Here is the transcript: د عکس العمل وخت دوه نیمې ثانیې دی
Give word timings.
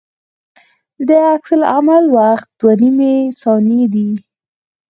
د 1.07 1.09
عکس 1.31 1.49
العمل 1.59 2.03
وخت 2.17 2.47
دوه 2.59 2.73
نیمې 2.81 3.15
ثانیې 3.41 3.83
دی 3.93 4.09